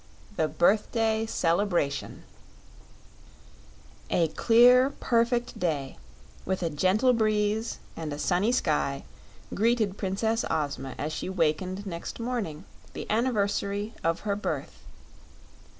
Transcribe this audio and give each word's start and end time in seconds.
24. 0.35 0.35
The 0.47 0.53
Birthday 0.57 1.25
Celebration 1.27 2.23
A 4.09 4.29
clear, 4.29 4.89
perfect 4.99 5.59
day, 5.59 5.95
with 6.43 6.63
a 6.63 6.71
gentle 6.71 7.13
breeze 7.13 7.77
and 7.95 8.11
a 8.11 8.17
sunny 8.17 8.51
sky, 8.51 9.03
greeted 9.53 9.99
Princess 9.99 10.43
Ozma 10.49 10.95
as 10.97 11.13
she 11.13 11.29
wakened 11.29 11.85
next 11.85 12.19
morning, 12.19 12.63
the 12.93 13.07
anniversary 13.11 13.93
of 14.03 14.21
her 14.21 14.35
birth. 14.35 14.79